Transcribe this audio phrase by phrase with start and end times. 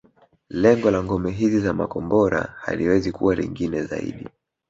[0.49, 4.29] Lengo la ngome hizi za makombora haliwezi kuwa lingine zaidi